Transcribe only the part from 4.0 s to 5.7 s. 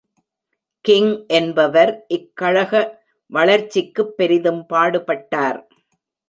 பெரிதும் பாடுபட்டார்.